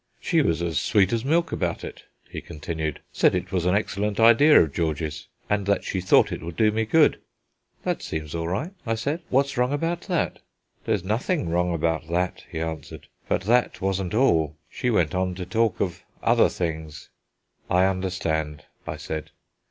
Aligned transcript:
"She 0.19 0.41
was 0.41 0.63
as 0.63 0.81
sweet 0.81 1.13
as 1.13 1.23
milk 1.23 1.51
about 1.51 1.83
it," 1.83 2.05
he 2.27 2.41
continued; 2.41 3.01
"said 3.13 3.35
it 3.35 3.51
was 3.51 3.67
an 3.67 3.75
excellent 3.75 4.19
idea 4.19 4.59
of 4.59 4.73
George's, 4.73 5.27
and 5.47 5.67
that 5.67 5.83
she 5.83 6.01
thought 6.01 6.31
it 6.31 6.41
would 6.41 6.55
do 6.55 6.71
me 6.71 6.85
good." 6.85 7.19
"That 7.83 8.01
seems 8.01 8.33
all 8.33 8.47
right," 8.47 8.71
I 8.83 8.95
said; 8.95 9.21
"what's 9.29 9.57
wrong 9.57 9.71
about 9.71 10.01
that?" 10.07 10.39
"There's 10.85 11.03
nothing 11.03 11.49
wrong 11.49 11.71
about 11.75 12.07
that," 12.07 12.45
he 12.51 12.59
answered, 12.59 13.09
"but 13.29 13.43
that 13.43 13.79
wasn't 13.79 14.15
all. 14.15 14.57
She 14.71 14.89
went 14.89 15.13
on 15.13 15.35
to 15.35 15.45
talk 15.45 15.79
of 15.79 16.01
other 16.23 16.49
things." 16.49 17.09
"I 17.69 17.85
understand," 17.85 18.65
I 18.87 18.97
said. 18.97 19.29